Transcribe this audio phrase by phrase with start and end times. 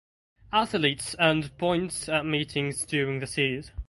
[0.51, 3.71] Athletes earned points at meetings during the series.